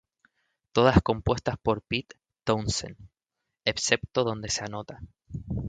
[0.71, 2.97] Todas compuestas por Pete Townshend
[3.65, 4.99] excepto donde se anota.